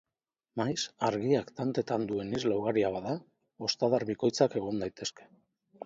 Maiz, 0.59 0.79
argiak 1.09 1.51
tantetan 1.59 2.07
duen 2.13 2.33
isla 2.39 2.59
ugaria 2.63 2.91
bada, 2.99 3.15
ostadar 3.71 4.11
bikoitzak 4.13 4.61
egon 4.65 4.87
daitezke. 4.87 5.35